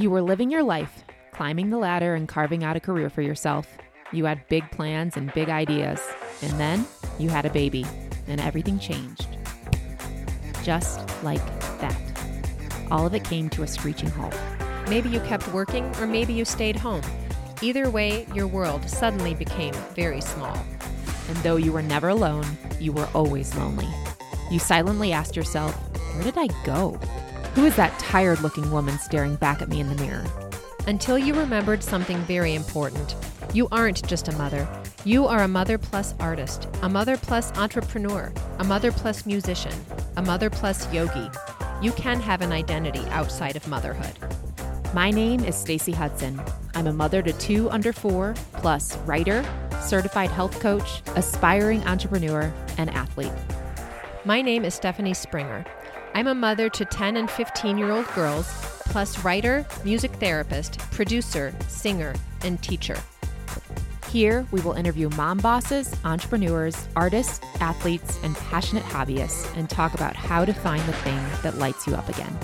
You 0.00 0.10
were 0.10 0.22
living 0.22 0.48
your 0.48 0.62
life, 0.62 1.02
climbing 1.32 1.70
the 1.70 1.76
ladder 1.76 2.14
and 2.14 2.28
carving 2.28 2.62
out 2.62 2.76
a 2.76 2.80
career 2.80 3.10
for 3.10 3.20
yourself. 3.20 3.66
You 4.12 4.26
had 4.26 4.46
big 4.46 4.70
plans 4.70 5.16
and 5.16 5.34
big 5.34 5.48
ideas. 5.48 6.00
And 6.40 6.52
then 6.52 6.86
you 7.18 7.30
had 7.30 7.44
a 7.44 7.50
baby, 7.50 7.84
and 8.28 8.40
everything 8.40 8.78
changed. 8.78 9.26
Just 10.62 11.00
like 11.24 11.44
that. 11.80 12.00
All 12.92 13.06
of 13.06 13.14
it 13.14 13.24
came 13.24 13.50
to 13.50 13.64
a 13.64 13.66
screeching 13.66 14.08
halt. 14.10 14.38
Maybe 14.88 15.08
you 15.08 15.18
kept 15.18 15.52
working, 15.52 15.84
or 15.96 16.06
maybe 16.06 16.32
you 16.32 16.44
stayed 16.44 16.76
home. 16.76 17.02
Either 17.60 17.90
way, 17.90 18.24
your 18.32 18.46
world 18.46 18.88
suddenly 18.88 19.34
became 19.34 19.74
very 19.96 20.20
small. 20.20 20.56
And 21.26 21.36
though 21.38 21.56
you 21.56 21.72
were 21.72 21.82
never 21.82 22.10
alone, 22.10 22.46
you 22.78 22.92
were 22.92 23.08
always 23.14 23.52
lonely. 23.56 23.88
You 24.48 24.60
silently 24.60 25.12
asked 25.12 25.34
yourself, 25.34 25.74
Where 26.14 26.22
did 26.22 26.38
I 26.38 26.46
go? 26.64 27.00
Who 27.58 27.64
is 27.64 27.74
that 27.74 27.98
tired 27.98 28.40
looking 28.40 28.70
woman 28.70 29.00
staring 29.00 29.34
back 29.34 29.60
at 29.60 29.68
me 29.68 29.80
in 29.80 29.88
the 29.88 30.00
mirror? 30.00 30.24
Until 30.86 31.18
you 31.18 31.34
remembered 31.34 31.82
something 31.82 32.16
very 32.18 32.54
important. 32.54 33.16
You 33.52 33.66
aren't 33.72 34.06
just 34.06 34.28
a 34.28 34.38
mother. 34.38 34.68
You 35.04 35.26
are 35.26 35.42
a 35.42 35.48
mother 35.48 35.76
plus 35.76 36.14
artist, 36.20 36.68
a 36.82 36.88
mother 36.88 37.16
plus 37.16 37.50
entrepreneur, 37.58 38.32
a 38.60 38.64
mother 38.64 38.92
plus 38.92 39.26
musician, 39.26 39.72
a 40.16 40.22
mother 40.22 40.48
plus 40.50 40.86
yogi. 40.94 41.28
You 41.82 41.90
can 41.90 42.20
have 42.20 42.42
an 42.42 42.52
identity 42.52 43.04
outside 43.08 43.56
of 43.56 43.66
motherhood. 43.66 44.16
My 44.94 45.10
name 45.10 45.44
is 45.44 45.56
Stacy 45.56 45.90
Hudson. 45.90 46.40
I'm 46.76 46.86
a 46.86 46.92
mother 46.92 47.22
to 47.22 47.32
two 47.32 47.68
under 47.70 47.92
four, 47.92 48.34
plus 48.52 48.96
writer, 48.98 49.44
certified 49.82 50.30
health 50.30 50.60
coach, 50.60 51.02
aspiring 51.16 51.82
entrepreneur, 51.88 52.54
and 52.76 52.88
athlete. 52.90 53.32
My 54.24 54.42
name 54.42 54.64
is 54.64 54.74
Stephanie 54.74 55.12
Springer. 55.12 55.66
I'm 56.18 56.26
a 56.26 56.34
mother 56.34 56.68
to 56.68 56.84
10 56.84 57.16
and 57.16 57.30
15 57.30 57.78
year 57.78 57.92
old 57.92 58.08
girls, 58.08 58.48
plus 58.86 59.24
writer, 59.24 59.64
music 59.84 60.10
therapist, 60.14 60.80
producer, 60.90 61.54
singer, 61.68 62.12
and 62.42 62.60
teacher. 62.60 62.96
Here, 64.10 64.44
we 64.50 64.60
will 64.62 64.72
interview 64.72 65.10
mom 65.10 65.38
bosses, 65.38 65.94
entrepreneurs, 66.04 66.88
artists, 66.96 67.38
athletes, 67.60 68.18
and 68.24 68.34
passionate 68.34 68.82
hobbyists 68.82 69.56
and 69.56 69.70
talk 69.70 69.94
about 69.94 70.16
how 70.16 70.44
to 70.44 70.52
find 70.52 70.82
the 70.88 70.92
thing 70.92 71.24
that 71.44 71.58
lights 71.58 71.86
you 71.86 71.94
up 71.94 72.08
again. 72.08 72.36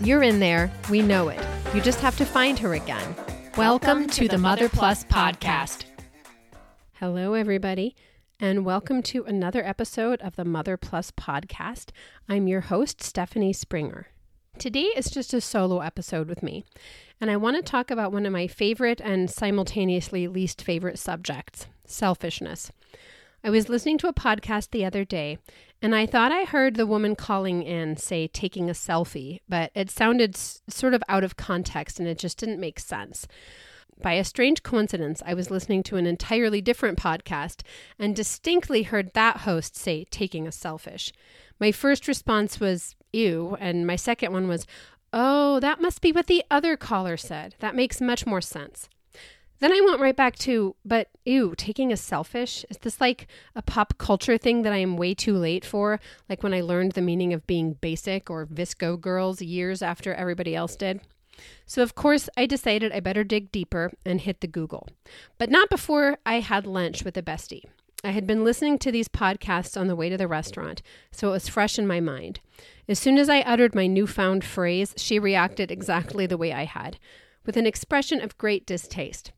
You're 0.00 0.22
in 0.22 0.40
there. 0.40 0.72
We 0.88 1.02
know 1.02 1.28
it. 1.28 1.46
You 1.74 1.82
just 1.82 2.00
have 2.00 2.16
to 2.16 2.24
find 2.24 2.58
her 2.58 2.72
again. 2.72 3.14
Welcome, 3.58 4.06
to, 4.06 4.28
the 4.28 4.38
Mother 4.38 4.70
Plus 4.70 5.04
podcast. 5.04 5.84
Hello, 6.94 7.34
everybody, 7.34 7.94
and 8.42 8.64
welcome 8.64 9.04
to 9.04 9.22
another 9.22 9.64
episode 9.64 10.20
of 10.20 10.34
the 10.34 10.44
Mother 10.44 10.76
Plus 10.76 11.12
podcast. 11.12 11.90
I'm 12.28 12.48
your 12.48 12.62
host, 12.62 13.00
Stephanie 13.00 13.52
Springer. 13.52 14.08
Today 14.58 14.90
is 14.96 15.12
just 15.12 15.32
a 15.32 15.40
solo 15.40 15.78
episode 15.78 16.28
with 16.28 16.42
me, 16.42 16.64
and 17.20 17.30
I 17.30 17.36
want 17.36 17.54
to 17.54 17.62
talk 17.62 17.88
about 17.88 18.10
one 18.10 18.26
of 18.26 18.32
my 18.32 18.48
favorite 18.48 19.00
and 19.00 19.30
simultaneously 19.30 20.26
least 20.26 20.60
favorite 20.60 20.98
subjects 20.98 21.68
selfishness. 21.86 22.72
I 23.44 23.50
was 23.50 23.68
listening 23.68 23.96
to 23.98 24.08
a 24.08 24.12
podcast 24.12 24.70
the 24.70 24.84
other 24.84 25.04
day, 25.04 25.38
and 25.80 25.94
I 25.94 26.04
thought 26.04 26.32
I 26.32 26.42
heard 26.42 26.74
the 26.74 26.84
woman 26.84 27.14
calling 27.14 27.62
in 27.62 27.96
say 27.96 28.26
taking 28.26 28.68
a 28.68 28.72
selfie, 28.72 29.38
but 29.48 29.70
it 29.76 29.88
sounded 29.88 30.34
s- 30.34 30.62
sort 30.68 30.94
of 30.94 31.02
out 31.08 31.22
of 31.22 31.36
context 31.36 32.00
and 32.00 32.08
it 32.08 32.18
just 32.18 32.38
didn't 32.38 32.58
make 32.58 32.80
sense. 32.80 33.28
By 34.02 34.14
a 34.14 34.24
strange 34.24 34.64
coincidence, 34.64 35.22
I 35.24 35.34
was 35.34 35.50
listening 35.50 35.84
to 35.84 35.96
an 35.96 36.06
entirely 36.06 36.60
different 36.60 36.98
podcast 36.98 37.62
and 38.00 38.16
distinctly 38.16 38.82
heard 38.82 39.12
that 39.14 39.38
host 39.38 39.76
say 39.76 40.04
taking 40.10 40.44
a 40.46 40.52
selfish. 40.52 41.12
My 41.60 41.70
first 41.70 42.08
response 42.08 42.58
was, 42.58 42.96
ew, 43.12 43.56
and 43.60 43.86
my 43.86 43.94
second 43.94 44.32
one 44.32 44.48
was, 44.48 44.66
oh, 45.12 45.60
that 45.60 45.80
must 45.80 46.00
be 46.00 46.10
what 46.10 46.26
the 46.26 46.42
other 46.50 46.76
caller 46.76 47.16
said. 47.16 47.54
That 47.60 47.76
makes 47.76 48.00
much 48.00 48.26
more 48.26 48.40
sense. 48.40 48.88
Then 49.60 49.72
I 49.72 49.80
went 49.80 50.00
right 50.00 50.16
back 50.16 50.34
to, 50.40 50.74
but 50.84 51.08
ew, 51.24 51.54
taking 51.56 51.92
a 51.92 51.96
selfish? 51.96 52.64
Is 52.68 52.78
this 52.78 53.00
like 53.00 53.28
a 53.54 53.62
pop 53.62 53.96
culture 53.98 54.36
thing 54.36 54.62
that 54.62 54.72
I 54.72 54.78
am 54.78 54.96
way 54.96 55.14
too 55.14 55.36
late 55.36 55.64
for? 55.64 56.00
Like 56.28 56.42
when 56.42 56.54
I 56.54 56.62
learned 56.62 56.92
the 56.92 57.02
meaning 57.02 57.32
of 57.32 57.46
being 57.46 57.74
basic 57.74 58.28
or 58.28 58.46
VSCO 58.46 59.00
girls 59.00 59.40
years 59.40 59.80
after 59.80 60.12
everybody 60.12 60.56
else 60.56 60.74
did? 60.74 61.02
So, 61.66 61.82
of 61.82 61.94
course, 61.94 62.28
I 62.36 62.46
decided 62.46 62.92
I 62.92 63.00
better 63.00 63.24
dig 63.24 63.52
deeper 63.52 63.92
and 64.04 64.20
hit 64.20 64.40
the 64.40 64.46
Google. 64.46 64.88
But 65.38 65.50
not 65.50 65.70
before 65.70 66.18
I 66.24 66.40
had 66.40 66.66
lunch 66.66 67.04
with 67.04 67.16
a 67.16 67.22
bestie. 67.22 67.64
I 68.04 68.10
had 68.10 68.26
been 68.26 68.42
listening 68.42 68.78
to 68.78 68.90
these 68.90 69.06
podcasts 69.06 69.80
on 69.80 69.86
the 69.86 69.94
way 69.94 70.08
to 70.08 70.16
the 70.16 70.26
restaurant, 70.26 70.82
so 71.12 71.28
it 71.28 71.32
was 71.32 71.48
fresh 71.48 71.78
in 71.78 71.86
my 71.86 72.00
mind. 72.00 72.40
As 72.88 72.98
soon 72.98 73.16
as 73.16 73.28
I 73.28 73.40
uttered 73.42 73.76
my 73.76 73.86
newfound 73.86 74.44
phrase, 74.44 74.92
she 74.96 75.20
reacted 75.20 75.70
exactly 75.70 76.26
the 76.26 76.36
way 76.36 76.52
I 76.52 76.64
had, 76.64 76.98
with 77.46 77.56
an 77.56 77.66
expression 77.66 78.20
of 78.20 78.36
great 78.38 78.66
distaste. 78.66 79.30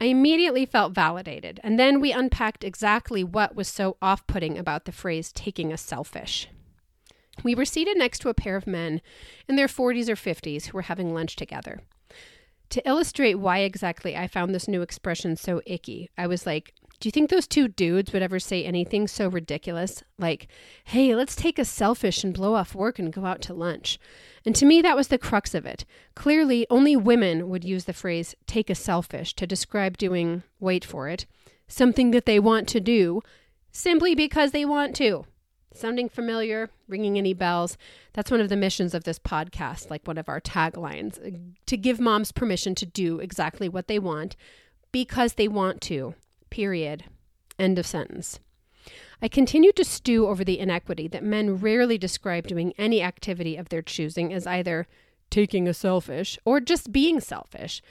I 0.00 0.06
immediately 0.06 0.64
felt 0.64 0.94
validated, 0.94 1.60
and 1.62 1.78
then 1.78 2.00
we 2.00 2.10
unpacked 2.10 2.64
exactly 2.64 3.22
what 3.22 3.54
was 3.54 3.68
so 3.68 3.98
off 4.00 4.26
putting 4.26 4.56
about 4.56 4.86
the 4.86 4.92
phrase 4.92 5.30
taking 5.30 5.70
a 5.70 5.76
selfish. 5.76 6.48
We 7.42 7.54
were 7.54 7.64
seated 7.64 7.96
next 7.96 8.20
to 8.20 8.28
a 8.28 8.34
pair 8.34 8.56
of 8.56 8.66
men 8.66 9.00
in 9.48 9.56
their 9.56 9.66
40s 9.66 10.08
or 10.08 10.16
50s 10.16 10.66
who 10.66 10.76
were 10.76 10.82
having 10.82 11.14
lunch 11.14 11.36
together. 11.36 11.80
To 12.70 12.88
illustrate 12.88 13.34
why 13.34 13.58
exactly 13.58 14.16
I 14.16 14.28
found 14.28 14.54
this 14.54 14.68
new 14.68 14.82
expression 14.82 15.36
so 15.36 15.60
icky, 15.66 16.08
I 16.16 16.26
was 16.26 16.46
like, 16.46 16.72
do 17.00 17.08
you 17.08 17.10
think 17.10 17.30
those 17.30 17.46
two 17.46 17.66
dudes 17.66 18.12
would 18.12 18.22
ever 18.22 18.38
say 18.38 18.62
anything 18.62 19.08
so 19.08 19.26
ridiculous? 19.26 20.04
Like, 20.18 20.48
hey, 20.84 21.14
let's 21.14 21.34
take 21.34 21.58
a 21.58 21.64
selfish 21.64 22.22
and 22.22 22.34
blow 22.34 22.54
off 22.54 22.74
work 22.74 22.98
and 22.98 23.12
go 23.12 23.24
out 23.24 23.40
to 23.42 23.54
lunch. 23.54 23.98
And 24.44 24.54
to 24.54 24.66
me, 24.66 24.82
that 24.82 24.96
was 24.96 25.08
the 25.08 25.16
crux 25.16 25.54
of 25.54 25.64
it. 25.64 25.86
Clearly, 26.14 26.66
only 26.68 26.96
women 26.96 27.48
would 27.48 27.64
use 27.64 27.86
the 27.86 27.94
phrase 27.94 28.34
take 28.46 28.68
a 28.68 28.74
selfish 28.74 29.34
to 29.36 29.46
describe 29.46 29.96
doing, 29.96 30.42
wait 30.60 30.84
for 30.84 31.08
it, 31.08 31.24
something 31.66 32.10
that 32.10 32.26
they 32.26 32.38
want 32.38 32.68
to 32.68 32.80
do 32.80 33.22
simply 33.72 34.14
because 34.14 34.50
they 34.50 34.66
want 34.66 34.94
to. 34.96 35.24
Sounding 35.72 36.08
familiar? 36.08 36.68
Ringing 36.88 37.16
any 37.16 37.32
bells? 37.32 37.78
That's 38.12 38.30
one 38.30 38.40
of 38.40 38.48
the 38.48 38.56
missions 38.56 38.92
of 38.94 39.04
this 39.04 39.18
podcast, 39.18 39.88
like 39.88 40.06
one 40.06 40.18
of 40.18 40.28
our 40.28 40.40
taglines 40.40 41.24
uh, 41.24 41.38
to 41.66 41.76
give 41.76 42.00
moms 42.00 42.32
permission 42.32 42.74
to 42.76 42.86
do 42.86 43.20
exactly 43.20 43.68
what 43.68 43.86
they 43.86 43.98
want 43.98 44.36
because 44.92 45.34
they 45.34 45.48
want 45.48 45.80
to. 45.82 46.14
Period. 46.50 47.04
End 47.58 47.78
of 47.78 47.86
sentence. 47.86 48.40
I 49.22 49.28
continued 49.28 49.76
to 49.76 49.84
stew 49.84 50.26
over 50.26 50.44
the 50.44 50.58
inequity 50.58 51.06
that 51.08 51.22
men 51.22 51.58
rarely 51.58 51.98
describe 51.98 52.46
doing 52.46 52.72
any 52.78 53.02
activity 53.02 53.56
of 53.56 53.68
their 53.68 53.82
choosing 53.82 54.32
as 54.32 54.46
either 54.46 54.86
taking 55.30 55.68
a 55.68 55.74
selfish 55.74 56.38
or 56.44 56.58
just 56.58 56.90
being 56.90 57.20
selfish. 57.20 57.82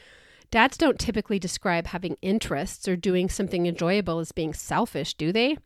Dads 0.52 0.78
don't 0.78 1.00
typically 1.00 1.38
describe 1.38 1.88
having 1.88 2.18
interests 2.22 2.88
or 2.88 2.96
doing 2.96 3.30
something 3.30 3.68
enjoyable 3.68 4.18
as 4.18 4.32
being 4.32 4.54
selfish, 4.54 5.14
do 5.14 5.32
they? 5.32 5.58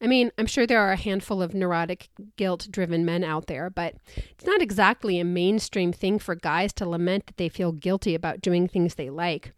I 0.00 0.06
mean, 0.06 0.30
I'm 0.36 0.46
sure 0.46 0.66
there 0.66 0.80
are 0.80 0.92
a 0.92 0.96
handful 0.96 1.40
of 1.40 1.54
neurotic, 1.54 2.08
guilt 2.36 2.68
driven 2.70 3.04
men 3.04 3.24
out 3.24 3.46
there, 3.46 3.70
but 3.70 3.94
it's 4.16 4.44
not 4.44 4.60
exactly 4.60 5.18
a 5.18 5.24
mainstream 5.24 5.92
thing 5.92 6.18
for 6.18 6.34
guys 6.34 6.72
to 6.74 6.88
lament 6.88 7.26
that 7.26 7.36
they 7.36 7.48
feel 7.48 7.72
guilty 7.72 8.14
about 8.14 8.40
doing 8.40 8.68
things 8.68 8.94
they 8.94 9.10
like. 9.10 9.52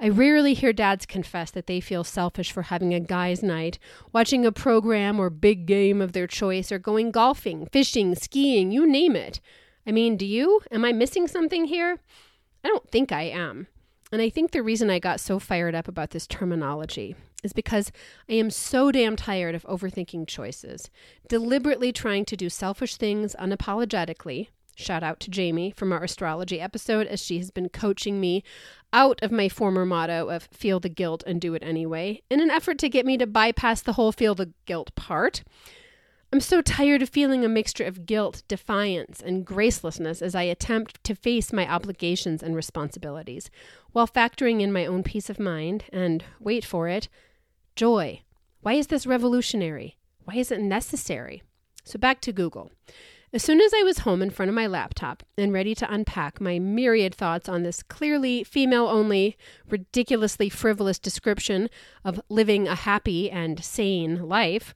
I 0.00 0.08
rarely 0.08 0.54
hear 0.54 0.72
dads 0.72 1.06
confess 1.06 1.50
that 1.52 1.66
they 1.66 1.80
feel 1.80 2.02
selfish 2.04 2.50
for 2.50 2.62
having 2.62 2.92
a 2.92 3.00
guy's 3.00 3.42
night, 3.42 3.78
watching 4.12 4.44
a 4.44 4.50
program 4.50 5.20
or 5.20 5.30
big 5.30 5.66
game 5.66 6.00
of 6.00 6.12
their 6.12 6.26
choice, 6.26 6.72
or 6.72 6.78
going 6.78 7.10
golfing, 7.10 7.66
fishing, 7.66 8.14
skiing, 8.14 8.72
you 8.72 8.86
name 8.86 9.14
it. 9.14 9.40
I 9.86 9.92
mean, 9.92 10.16
do 10.16 10.26
you? 10.26 10.60
Am 10.70 10.84
I 10.84 10.92
missing 10.92 11.28
something 11.28 11.66
here? 11.66 11.98
I 12.64 12.68
don't 12.68 12.88
think 12.90 13.12
I 13.12 13.22
am. 13.22 13.68
And 14.10 14.20
I 14.20 14.28
think 14.28 14.50
the 14.50 14.62
reason 14.62 14.90
I 14.90 14.98
got 14.98 15.20
so 15.20 15.38
fired 15.38 15.74
up 15.74 15.88
about 15.88 16.10
this 16.10 16.26
terminology 16.26 17.14
is 17.42 17.52
because 17.52 17.92
I 18.28 18.34
am 18.34 18.50
so 18.50 18.90
damn 18.92 19.16
tired 19.16 19.54
of 19.54 19.64
overthinking 19.64 20.26
choices, 20.26 20.90
deliberately 21.28 21.92
trying 21.92 22.24
to 22.26 22.36
do 22.36 22.48
selfish 22.48 22.96
things 22.96 23.34
unapologetically. 23.38 24.48
Shout 24.74 25.02
out 25.02 25.20
to 25.20 25.30
Jamie 25.30 25.72
from 25.76 25.92
our 25.92 26.02
astrology 26.02 26.60
episode, 26.60 27.06
as 27.06 27.22
she 27.22 27.38
has 27.38 27.50
been 27.50 27.68
coaching 27.68 28.20
me 28.20 28.42
out 28.92 29.22
of 29.22 29.30
my 29.30 29.48
former 29.48 29.84
motto 29.84 30.28
of 30.28 30.48
feel 30.52 30.80
the 30.80 30.88
guilt 30.88 31.22
and 31.26 31.40
do 31.40 31.54
it 31.54 31.62
anyway, 31.62 32.22
in 32.30 32.40
an 32.40 32.50
effort 32.50 32.78
to 32.78 32.88
get 32.88 33.04
me 33.04 33.18
to 33.18 33.26
bypass 33.26 33.82
the 33.82 33.94
whole 33.94 34.12
feel 34.12 34.34
the 34.34 34.52
guilt 34.64 34.94
part. 34.94 35.42
I'm 36.32 36.40
so 36.40 36.62
tired 36.62 37.02
of 37.02 37.10
feeling 37.10 37.44
a 37.44 37.48
mixture 37.48 37.84
of 37.84 38.06
guilt, 38.06 38.42
defiance, 38.48 39.20
and 39.20 39.46
gracelessness 39.46 40.22
as 40.22 40.34
I 40.34 40.44
attempt 40.44 41.04
to 41.04 41.14
face 41.14 41.52
my 41.52 41.70
obligations 41.70 42.42
and 42.42 42.56
responsibilities, 42.56 43.50
while 43.92 44.08
factoring 44.08 44.62
in 44.62 44.72
my 44.72 44.86
own 44.86 45.02
peace 45.02 45.28
of 45.28 45.38
mind 45.38 45.84
and, 45.92 46.24
wait 46.40 46.64
for 46.64 46.88
it, 46.88 47.10
joy. 47.76 48.22
Why 48.60 48.74
is 48.74 48.88
this 48.88 49.06
revolutionary? 49.06 49.96
Why 50.24 50.34
is 50.34 50.50
it 50.50 50.60
necessary? 50.60 51.42
So 51.84 51.98
back 51.98 52.20
to 52.22 52.32
Google. 52.32 52.70
As 53.34 53.42
soon 53.42 53.62
as 53.62 53.72
I 53.74 53.82
was 53.82 54.00
home 54.00 54.20
in 54.20 54.28
front 54.28 54.50
of 54.50 54.54
my 54.54 54.66
laptop 54.66 55.22
and 55.38 55.54
ready 55.54 55.74
to 55.76 55.92
unpack 55.92 56.38
my 56.38 56.58
myriad 56.58 57.14
thoughts 57.14 57.48
on 57.48 57.62
this 57.62 57.82
clearly 57.82 58.44
female 58.44 58.86
only, 58.86 59.38
ridiculously 59.70 60.50
frivolous 60.50 60.98
description 60.98 61.70
of 62.04 62.20
living 62.28 62.68
a 62.68 62.74
happy 62.74 63.30
and 63.30 63.64
sane 63.64 64.28
life, 64.28 64.74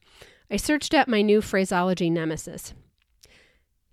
I 0.49 0.57
searched 0.57 0.95
up 0.95 1.07
my 1.07 1.21
new 1.21 1.41
phraseology 1.41 2.09
nemesis 2.09 2.73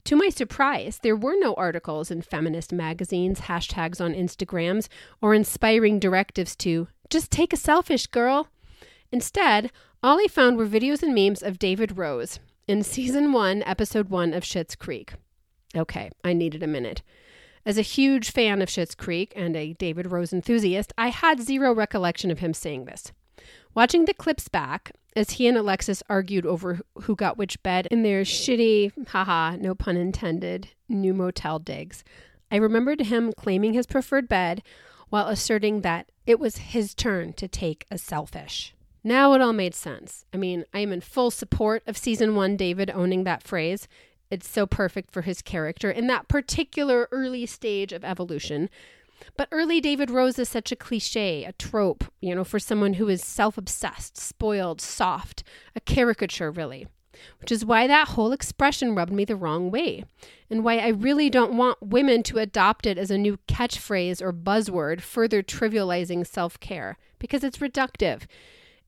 To 0.04 0.16
my 0.16 0.30
surprise, 0.30 1.00
there 1.02 1.16
were 1.16 1.36
no 1.38 1.54
articles 1.54 2.10
in 2.10 2.22
feminist 2.22 2.72
magazines, 2.72 3.42
hashtags 3.42 4.00
on 4.00 4.14
Instagrams, 4.14 4.88
or 5.20 5.34
inspiring 5.34 5.98
directives 5.98 6.56
to 6.56 6.88
just 7.10 7.30
take 7.30 7.52
a 7.52 7.58
selfish 7.58 8.06
girl. 8.06 8.48
Instead, 9.12 9.70
all 10.02 10.18
I 10.18 10.26
found 10.28 10.56
were 10.56 10.66
videos 10.66 11.02
and 11.02 11.14
memes 11.14 11.42
of 11.42 11.58
David 11.58 11.96
Rose 11.96 12.40
in 12.66 12.82
season 12.82 13.32
one, 13.32 13.62
episode 13.64 14.08
one 14.08 14.32
of 14.32 14.42
Schitt's 14.42 14.74
Creek. 14.74 15.14
Okay, 15.76 16.10
I 16.22 16.32
needed 16.32 16.62
a 16.62 16.66
minute. 16.66 17.02
As 17.66 17.78
a 17.78 17.82
huge 17.82 18.30
fan 18.30 18.60
of 18.60 18.68
Schitt's 18.68 18.94
Creek 18.94 19.32
and 19.34 19.56
a 19.56 19.72
David 19.74 20.10
Rose 20.10 20.32
enthusiast, 20.32 20.92
I 20.98 21.08
had 21.08 21.40
zero 21.40 21.74
recollection 21.74 22.30
of 22.30 22.40
him 22.40 22.54
saying 22.54 22.84
this. 22.84 23.12
Watching 23.74 24.04
the 24.04 24.14
clips 24.14 24.48
back, 24.48 24.92
as 25.16 25.32
he 25.32 25.46
and 25.46 25.56
Alexis 25.56 26.02
argued 26.08 26.46
over 26.46 26.80
who 27.02 27.16
got 27.16 27.38
which 27.38 27.62
bed 27.62 27.86
in 27.90 28.02
their 28.02 28.22
shitty, 28.22 29.08
haha, 29.08 29.56
no 29.56 29.74
pun 29.74 29.96
intended, 29.96 30.68
new 30.88 31.14
motel 31.14 31.58
digs, 31.58 32.04
I 32.50 32.56
remembered 32.56 33.00
him 33.00 33.32
claiming 33.32 33.72
his 33.72 33.86
preferred 33.86 34.28
bed 34.28 34.62
while 35.08 35.28
asserting 35.28 35.80
that 35.80 36.10
it 36.26 36.38
was 36.38 36.58
his 36.58 36.94
turn 36.94 37.32
to 37.34 37.48
take 37.48 37.86
a 37.90 37.98
selfish. 37.98 38.73
Now 39.06 39.34
it 39.34 39.42
all 39.42 39.52
made 39.52 39.74
sense. 39.74 40.24
I 40.32 40.38
mean, 40.38 40.64
I 40.72 40.78
am 40.80 40.90
in 40.90 41.02
full 41.02 41.30
support 41.30 41.82
of 41.86 41.98
season 41.98 42.34
one 42.34 42.56
David 42.56 42.90
owning 42.90 43.24
that 43.24 43.42
phrase. 43.42 43.86
It's 44.30 44.48
so 44.48 44.66
perfect 44.66 45.10
for 45.12 45.22
his 45.22 45.42
character 45.42 45.90
in 45.90 46.06
that 46.06 46.26
particular 46.26 47.06
early 47.12 47.44
stage 47.44 47.92
of 47.92 48.02
evolution. 48.02 48.70
But 49.36 49.48
early 49.52 49.80
David 49.80 50.10
Rose 50.10 50.38
is 50.38 50.48
such 50.48 50.72
a 50.72 50.76
cliche, 50.76 51.44
a 51.44 51.52
trope, 51.52 52.04
you 52.22 52.34
know, 52.34 52.44
for 52.44 52.58
someone 52.58 52.94
who 52.94 53.08
is 53.08 53.22
self 53.22 53.58
obsessed, 53.58 54.16
spoiled, 54.16 54.80
soft, 54.80 55.44
a 55.76 55.80
caricature, 55.80 56.50
really. 56.50 56.86
Which 57.40 57.52
is 57.52 57.64
why 57.64 57.86
that 57.86 58.08
whole 58.08 58.32
expression 58.32 58.94
rubbed 58.94 59.12
me 59.12 59.24
the 59.24 59.36
wrong 59.36 59.70
way, 59.70 60.04
and 60.50 60.64
why 60.64 60.78
I 60.78 60.88
really 60.88 61.30
don't 61.30 61.56
want 61.56 61.80
women 61.80 62.24
to 62.24 62.38
adopt 62.38 62.86
it 62.86 62.98
as 62.98 63.10
a 63.10 63.18
new 63.18 63.38
catchphrase 63.46 64.20
or 64.20 64.32
buzzword, 64.32 65.00
further 65.00 65.42
trivializing 65.42 66.26
self 66.26 66.58
care, 66.58 66.98
because 67.20 67.44
it's 67.44 67.58
reductive. 67.58 68.22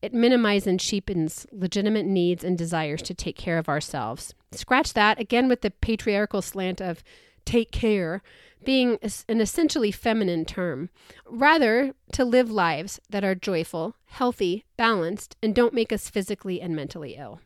It 0.01 0.13
minimizes 0.13 0.67
and 0.67 0.79
cheapens 0.79 1.47
legitimate 1.51 2.05
needs 2.05 2.43
and 2.43 2.57
desires 2.57 3.01
to 3.03 3.13
take 3.13 3.35
care 3.35 3.57
of 3.57 3.67
ourselves. 3.67 4.33
Scratch 4.51 4.93
that, 4.93 5.19
again 5.19 5.47
with 5.49 5.61
the 5.61 5.71
patriarchal 5.71 6.41
slant 6.41 6.81
of 6.81 7.03
take 7.45 7.71
care 7.71 8.21
being 8.63 8.97
an 9.29 9.39
essentially 9.39 9.91
feminine 9.91 10.45
term. 10.45 10.89
Rather, 11.25 11.93
to 12.11 12.25
live 12.25 12.51
lives 12.51 12.99
that 13.09 13.23
are 13.23 13.35
joyful, 13.35 13.95
healthy, 14.05 14.65
balanced, 14.75 15.35
and 15.41 15.55
don't 15.55 15.73
make 15.73 15.93
us 15.93 16.09
physically 16.09 16.61
and 16.61 16.75
mentally 16.75 17.15
ill. 17.17 17.39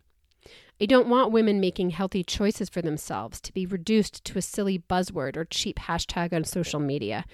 I 0.81 0.85
don't 0.87 1.09
want 1.09 1.31
women 1.31 1.59
making 1.59 1.91
healthy 1.91 2.23
choices 2.23 2.69
for 2.69 2.81
themselves 2.81 3.39
to 3.41 3.53
be 3.53 3.67
reduced 3.67 4.25
to 4.25 4.39
a 4.39 4.41
silly 4.41 4.79
buzzword 4.79 5.37
or 5.37 5.45
cheap 5.45 5.77
hashtag 5.77 6.33
on 6.33 6.43
social 6.43 6.79
media. 6.79 7.25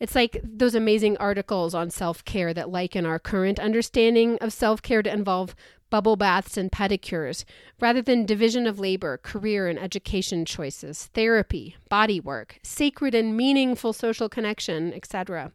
It's 0.00 0.14
like 0.14 0.40
those 0.44 0.74
amazing 0.74 1.16
articles 1.16 1.74
on 1.74 1.90
self 1.90 2.24
care 2.24 2.54
that 2.54 2.70
liken 2.70 3.04
our 3.04 3.18
current 3.18 3.58
understanding 3.58 4.38
of 4.40 4.52
self 4.52 4.80
care 4.80 5.02
to 5.02 5.12
involve 5.12 5.56
bubble 5.90 6.16
baths 6.16 6.56
and 6.56 6.70
pedicures, 6.70 7.44
rather 7.80 8.02
than 8.02 8.26
division 8.26 8.66
of 8.66 8.78
labor, 8.78 9.18
career 9.18 9.68
and 9.68 9.78
education 9.78 10.44
choices, 10.44 11.06
therapy, 11.14 11.76
body 11.88 12.20
work, 12.20 12.58
sacred 12.62 13.14
and 13.14 13.36
meaningful 13.36 13.92
social 13.92 14.28
connection, 14.28 14.92
etc. 14.92 15.52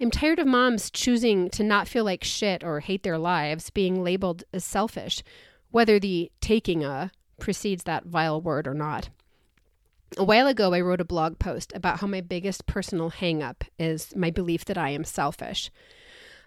I'm 0.00 0.10
tired 0.10 0.38
of 0.38 0.46
moms 0.46 0.90
choosing 0.90 1.50
to 1.50 1.62
not 1.62 1.88
feel 1.88 2.04
like 2.04 2.24
shit 2.24 2.64
or 2.64 2.80
hate 2.80 3.02
their 3.02 3.18
lives, 3.18 3.70
being 3.70 4.02
labeled 4.02 4.44
as 4.52 4.64
selfish, 4.64 5.22
whether 5.70 5.98
the 5.98 6.30
taking 6.40 6.84
a 6.84 7.10
precedes 7.38 7.84
that 7.84 8.06
vile 8.06 8.40
word 8.40 8.66
or 8.66 8.74
not. 8.74 9.10
A 10.18 10.24
while 10.24 10.48
ago, 10.48 10.74
I 10.74 10.80
wrote 10.80 11.00
a 11.00 11.04
blog 11.04 11.38
post 11.38 11.72
about 11.72 12.00
how 12.00 12.08
my 12.08 12.20
biggest 12.20 12.66
personal 12.66 13.12
hangup 13.12 13.62
is 13.78 14.14
my 14.16 14.30
belief 14.30 14.64
that 14.64 14.76
I 14.76 14.90
am 14.90 15.04
selfish. 15.04 15.70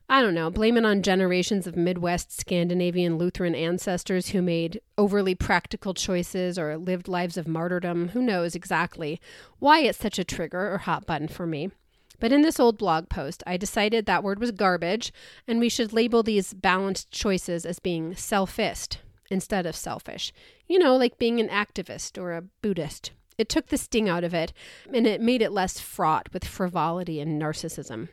I 0.09 0.21
don't 0.21 0.33
know, 0.33 0.49
blame 0.49 0.75
it 0.75 0.85
on 0.85 1.01
generations 1.01 1.65
of 1.65 1.77
Midwest 1.77 2.37
Scandinavian 2.37 3.17
Lutheran 3.17 3.55
ancestors 3.55 4.29
who 4.29 4.41
made 4.41 4.81
overly 4.97 5.33
practical 5.33 5.93
choices 5.93 6.59
or 6.59 6.77
lived 6.77 7.07
lives 7.07 7.37
of 7.37 7.47
martyrdom. 7.47 8.09
Who 8.09 8.21
knows 8.21 8.53
exactly 8.53 9.21
why 9.59 9.79
it's 9.79 9.97
such 9.97 10.19
a 10.19 10.25
trigger 10.25 10.73
or 10.73 10.79
hot 10.79 11.05
button 11.05 11.29
for 11.29 11.47
me. 11.47 11.71
But 12.19 12.33
in 12.33 12.41
this 12.41 12.59
old 12.59 12.77
blog 12.77 13.07
post, 13.07 13.43
I 13.47 13.55
decided 13.55 14.05
that 14.05 14.23
word 14.23 14.39
was 14.39 14.51
garbage 14.51 15.13
and 15.47 15.61
we 15.61 15.69
should 15.69 15.93
label 15.93 16.21
these 16.21 16.53
balanced 16.53 17.11
choices 17.11 17.65
as 17.65 17.79
being 17.79 18.13
selfist 18.13 18.97
instead 19.31 19.65
of 19.65 19.75
selfish. 19.75 20.33
You 20.67 20.79
know, 20.79 20.97
like 20.97 21.17
being 21.17 21.39
an 21.39 21.47
activist 21.47 22.21
or 22.21 22.33
a 22.33 22.43
Buddhist 22.61 23.11
it 23.37 23.49
took 23.49 23.67
the 23.67 23.77
sting 23.77 24.09
out 24.09 24.23
of 24.23 24.33
it 24.33 24.53
and 24.93 25.07
it 25.07 25.21
made 25.21 25.41
it 25.41 25.51
less 25.51 25.79
fraught 25.79 26.29
with 26.33 26.45
frivolity 26.45 27.19
and 27.19 27.41
narcissism. 27.41 28.09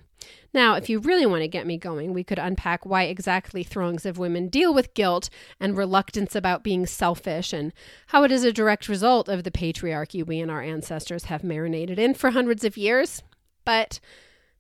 Now, 0.53 0.75
if 0.75 0.89
you 0.89 0.99
really 0.99 1.27
want 1.27 1.43
to 1.43 1.49
get 1.49 1.67
me 1.67 1.79
going, 1.79 2.13
we 2.13 2.25
could 2.25 2.39
unpack 2.39 2.85
why 2.85 3.05
exactly 3.05 3.63
throngs 3.63 4.05
of 4.05 4.19
women 4.19 4.49
deal 4.49 4.75
with 4.75 4.95
guilt 4.95 5.31
and 5.59 5.77
reluctance 5.77 6.35
about 6.35 6.65
being 6.65 6.87
selfish, 6.87 7.53
and 7.53 7.73
how 8.09 8.25
it 8.25 8.33
is 8.33 8.45
a 8.45 8.53
direct 8.53 8.89
result 8.89 9.29
of 9.29 9.45
the 9.45 9.51
patriarchy 9.51 10.27
we 10.27 10.41
and 10.41 10.51
our 10.51 10.61
ancestors 10.61 11.25
have 11.25 11.45
marinated 11.45 11.99
in 11.99 12.15
for 12.15 12.31
hundreds 12.31 12.65
of 12.65 12.77
years. 12.77 13.23
But 13.65 14.01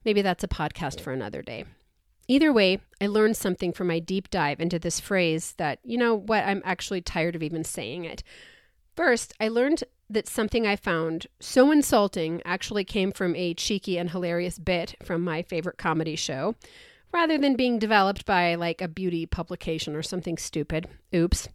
maybe 0.04 0.22
that's 0.22 0.44
a 0.44 0.48
podcast 0.48 1.00
for 1.00 1.12
another 1.12 1.42
day. 1.42 1.64
Either 2.28 2.52
way, 2.52 2.78
I 3.00 3.08
learned 3.08 3.36
something 3.36 3.72
from 3.72 3.88
my 3.88 3.98
deep 3.98 4.30
dive 4.30 4.60
into 4.60 4.78
this 4.78 5.00
phrase 5.00 5.54
that, 5.58 5.80
you 5.82 5.98
know 5.98 6.14
what, 6.14 6.44
I'm 6.44 6.62
actually 6.64 7.00
tired 7.00 7.34
of 7.34 7.42
even 7.42 7.64
saying 7.64 8.04
it. 8.04 8.22
First, 8.94 9.34
I 9.40 9.48
learned 9.48 9.82
that 10.10 10.28
something 10.28 10.66
I 10.66 10.76
found 10.76 11.28
so 11.38 11.70
insulting 11.70 12.42
actually 12.44 12.84
came 12.84 13.12
from 13.12 13.34
a 13.36 13.54
cheeky 13.54 13.96
and 13.96 14.10
hilarious 14.10 14.58
bit 14.58 14.96
from 15.04 15.22
my 15.22 15.42
favorite 15.42 15.78
comedy 15.78 16.16
show, 16.16 16.56
rather 17.12 17.38
than 17.38 17.56
being 17.56 17.78
developed 17.78 18.26
by 18.26 18.56
like 18.56 18.82
a 18.82 18.88
beauty 18.88 19.24
publication 19.24 19.94
or 19.94 20.02
something 20.02 20.36
stupid. 20.36 20.88
Oops. 21.14 21.48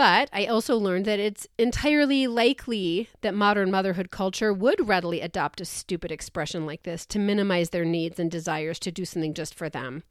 But 0.00 0.30
I 0.32 0.46
also 0.46 0.78
learned 0.78 1.04
that 1.04 1.20
it's 1.20 1.46
entirely 1.58 2.26
likely 2.26 3.10
that 3.20 3.34
modern 3.34 3.70
motherhood 3.70 4.10
culture 4.10 4.50
would 4.50 4.88
readily 4.88 5.20
adopt 5.20 5.60
a 5.60 5.66
stupid 5.66 6.10
expression 6.10 6.64
like 6.64 6.84
this 6.84 7.04
to 7.04 7.18
minimize 7.18 7.68
their 7.68 7.84
needs 7.84 8.18
and 8.18 8.30
desires 8.30 8.78
to 8.78 8.90
do 8.90 9.04
something 9.04 9.34
just 9.34 9.54
for 9.54 9.68
them. 9.68 10.02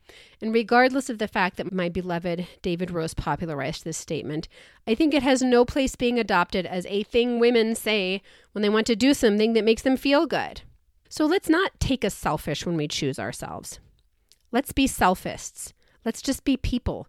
And 0.43 0.53
regardless 0.53 1.09
of 1.09 1.17
the 1.17 1.27
fact 1.27 1.57
that 1.57 1.73
my 1.73 1.89
beloved 1.89 2.47
David 2.61 2.91
Rose 2.91 3.15
popularized 3.15 3.83
this 3.83 3.97
statement, 3.97 4.47
I 4.85 4.93
think 4.93 5.15
it 5.15 5.23
has 5.23 5.41
no 5.41 5.65
place 5.65 5.95
being 5.95 6.19
adopted 6.19 6.67
as 6.67 6.85
a 6.85 7.01
thing 7.01 7.39
women 7.39 7.73
say 7.73 8.21
when 8.51 8.61
they 8.61 8.69
want 8.69 8.85
to 8.85 8.95
do 8.95 9.15
something 9.15 9.53
that 9.53 9.65
makes 9.65 9.81
them 9.81 9.97
feel 9.97 10.27
good. 10.27 10.61
So 11.09 11.25
let's 11.25 11.49
not 11.49 11.79
take 11.79 12.05
us 12.05 12.13
selfish 12.13 12.63
when 12.63 12.77
we 12.77 12.87
choose 12.87 13.17
ourselves. 13.17 13.79
Let's 14.51 14.71
be 14.71 14.87
selfists. 14.87 15.73
Let's 16.05 16.21
just 16.21 16.43
be 16.43 16.57
people 16.57 17.07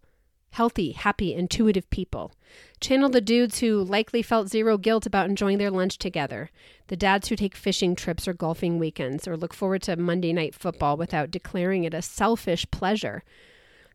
healthy, 0.51 0.93
happy, 0.93 1.35
intuitive 1.35 1.89
people. 1.91 2.33
Channel 2.81 3.09
the 3.09 3.21
dudes 3.21 3.61
who 3.61 3.83
likely 3.83 4.23
felt 4.23 4.49
zero 4.49 4.77
guilt 4.77 5.07
about 5.07 5.29
enjoying 5.29 5.59
their 5.59 5.71
lunch 5.71 5.99
together, 5.99 6.51
the 6.89 6.97
dads 6.97 7.29
who 7.29 7.37
take 7.37 7.55
fishing 7.55 7.95
trips 7.95 8.27
or 8.27 8.35
golfing 8.35 8.79
weekends, 8.79 9.29
or 9.29 9.37
look 9.37 9.55
forward 9.55 9.83
to 9.83 9.97
Monday 9.97 10.33
night 10.33 10.55
football 10.55 10.97
without 10.97 11.31
declaring 11.31 11.85
it 11.85 11.95
a 11.95 12.03
selfish 12.03 12.67
pleasure. 12.71 13.23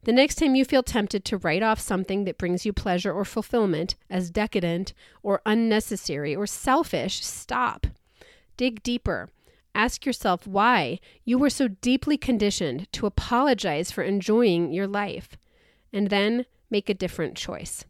The 0.03 0.13
next 0.13 0.35
time 0.35 0.55
you 0.55 0.63
feel 0.65 0.83
tempted 0.83 1.25
to 1.25 1.38
write 1.38 1.63
off 1.63 1.79
something 1.79 2.25
that 2.25 2.38
brings 2.38 2.65
you 2.65 2.71
pleasure 2.71 3.12
or 3.12 3.25
fulfillment 3.25 3.95
as 4.09 4.29
decadent 4.29 4.93
or 5.24 5.41
unnecessary 5.45 6.35
or 6.35 6.45
selfish, 6.45 7.25
stop. 7.25 7.88
Dig 8.55 8.83
deeper. 8.83 9.29
Ask 9.74 10.05
yourself 10.05 10.47
why 10.47 11.00
you 11.25 11.38
were 11.38 11.50
so 11.50 11.67
deeply 11.67 12.17
conditioned 12.17 12.89
to 12.93 13.07
apologize 13.07 13.91
for 13.91 14.03
enjoying 14.03 14.71
your 14.71 14.88
life 14.88 15.29
and 15.95 16.09
then 16.09 16.45
make 16.69 16.89
a 16.89 16.93
different 16.93 17.35
choice. 17.35 17.85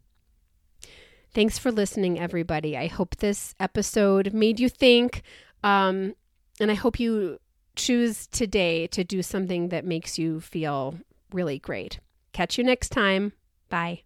Thanks 1.34 1.58
for 1.58 1.70
listening, 1.70 2.18
everybody. 2.18 2.76
I 2.76 2.86
hope 2.86 3.16
this 3.16 3.54
episode 3.60 4.32
made 4.32 4.58
you 4.58 4.70
think, 4.70 5.22
um, 5.62 6.14
and 6.58 6.70
I 6.70 6.74
hope 6.74 6.98
you 6.98 7.38
choose 7.74 8.26
today 8.28 8.86
to 8.86 9.04
do 9.04 9.20
something 9.20 9.68
that 9.68 9.84
makes 9.84 10.18
you 10.18 10.40
feel 10.40 10.98
really 11.32 11.58
great. 11.58 12.00
Catch 12.32 12.56
you 12.56 12.64
next 12.64 12.88
time. 12.88 13.32
Bye. 13.68 14.02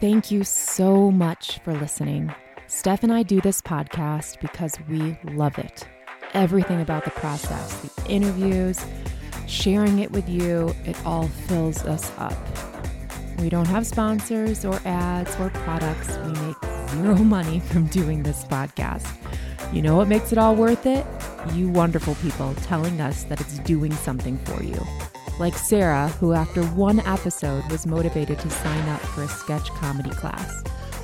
Thank 0.00 0.30
you 0.30 0.44
so 0.44 1.10
much 1.10 1.58
for 1.64 1.72
listening. 1.72 2.32
Steph 2.68 3.02
and 3.02 3.12
I 3.12 3.22
do 3.22 3.40
this 3.40 3.60
podcast 3.60 4.40
because 4.40 4.76
we 4.88 5.18
love 5.32 5.58
it. 5.58 5.88
Everything 6.34 6.80
about 6.80 7.04
the 7.04 7.10
process, 7.12 7.80
the 7.80 8.06
interviews, 8.10 8.84
sharing 9.46 10.00
it 10.00 10.12
with 10.12 10.28
you, 10.28 10.74
it 10.84 10.96
all 11.06 11.28
fills 11.48 11.84
us 11.84 12.12
up. 12.18 12.34
We 13.38 13.48
don't 13.50 13.66
have 13.68 13.86
sponsors 13.86 14.64
or 14.64 14.80
ads 14.84 15.36
or 15.38 15.50
products. 15.50 16.16
We 16.18 16.32
make 16.46 16.56
zero 16.90 17.14
money 17.36 17.60
from 17.60 17.86
doing 17.86 18.22
this 18.22 18.44
podcast. 18.44 19.06
You 19.72 19.82
know 19.82 19.96
what 19.96 20.08
makes 20.08 20.32
it 20.32 20.38
all 20.38 20.54
worth 20.54 20.86
it? 20.86 21.04
You 21.52 21.68
wonderful 21.68 22.14
people 22.16 22.54
telling 22.62 23.00
us 23.00 23.24
that 23.24 23.40
it's 23.40 23.58
doing 23.60 23.92
something 23.92 24.38
for 24.38 24.62
you. 24.62 24.80
Like 25.38 25.54
Sarah, 25.54 26.08
who 26.20 26.32
after 26.32 26.62
one 26.68 27.00
episode 27.00 27.70
was 27.70 27.86
motivated 27.86 28.38
to 28.38 28.50
sign 28.50 28.88
up 28.88 29.00
for 29.00 29.22
a 29.24 29.28
sketch 29.28 29.68
comedy 29.70 30.10
class. 30.10 30.62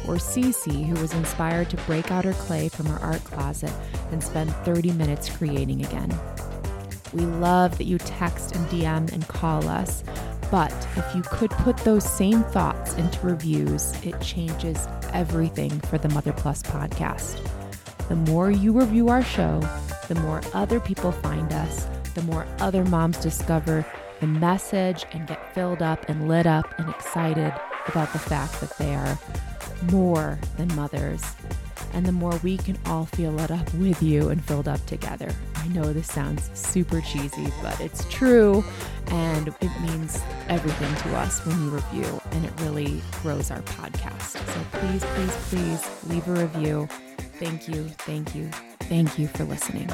or 0.08 0.14
Cece, 0.16 0.86
who 0.86 1.00
was 1.00 1.12
inspired 1.14 1.70
to 1.70 1.76
break 1.78 2.10
out 2.10 2.24
her 2.24 2.32
clay 2.32 2.68
from 2.68 2.86
her 2.86 2.98
art 3.00 3.22
closet 3.24 3.72
and 4.10 4.22
spend 4.22 4.50
30 4.64 4.92
minutes 4.92 5.28
creating 5.28 5.84
again. 5.84 6.12
We 7.12 7.20
love 7.26 7.78
that 7.78 7.84
you 7.84 7.98
text 7.98 8.54
and 8.56 8.66
DM 8.68 9.12
and 9.12 9.28
call 9.28 9.68
us, 9.68 10.02
but 10.52 10.70
if 10.96 11.14
you 11.14 11.22
could 11.22 11.50
put 11.50 11.78
those 11.78 12.04
same 12.04 12.42
thoughts 12.44 12.92
into 12.96 13.26
reviews, 13.26 13.94
it 14.04 14.20
changes 14.20 14.86
everything 15.14 15.70
for 15.80 15.96
the 15.96 16.10
Mother 16.10 16.34
Plus 16.34 16.62
podcast. 16.62 17.40
The 18.08 18.16
more 18.16 18.50
you 18.50 18.70
review 18.72 19.08
our 19.08 19.22
show, 19.22 19.66
the 20.08 20.14
more 20.16 20.42
other 20.52 20.78
people 20.78 21.10
find 21.10 21.50
us, 21.54 21.88
the 22.14 22.20
more 22.24 22.46
other 22.60 22.84
moms 22.84 23.16
discover 23.16 23.86
the 24.20 24.26
message 24.26 25.06
and 25.12 25.26
get 25.26 25.54
filled 25.54 25.80
up 25.80 26.06
and 26.10 26.28
lit 26.28 26.46
up 26.46 26.78
and 26.78 26.90
excited 26.90 27.54
about 27.88 28.12
the 28.12 28.18
fact 28.18 28.60
that 28.60 28.76
they 28.76 28.94
are 28.94 29.18
more 29.90 30.38
than 30.58 30.68
mothers. 30.76 31.24
And 31.94 32.04
the 32.04 32.12
more 32.12 32.38
we 32.42 32.58
can 32.58 32.78
all 32.84 33.06
feel 33.06 33.30
lit 33.30 33.50
up 33.50 33.72
with 33.74 34.02
you 34.02 34.28
and 34.28 34.44
filled 34.44 34.68
up 34.68 34.84
together. 34.84 35.34
I 35.62 35.68
know 35.68 35.92
this 35.92 36.08
sounds 36.08 36.50
super 36.54 37.00
cheesy, 37.00 37.46
but 37.62 37.80
it's 37.80 38.04
true. 38.10 38.64
And 39.08 39.48
it 39.48 39.80
means 39.80 40.20
everything 40.48 40.94
to 41.10 41.16
us 41.18 41.44
when 41.46 41.60
you 41.64 41.70
review, 41.70 42.20
and 42.32 42.44
it 42.44 42.52
really 42.60 43.00
grows 43.22 43.50
our 43.50 43.62
podcast. 43.62 44.38
So 44.38 44.78
please, 44.78 45.04
please, 45.04 45.36
please 45.48 46.04
leave 46.08 46.26
a 46.28 46.32
review. 46.32 46.88
Thank 47.38 47.68
you, 47.68 47.84
thank 47.98 48.34
you, 48.34 48.48
thank 48.80 49.18
you 49.18 49.28
for 49.28 49.44
listening. 49.44 49.88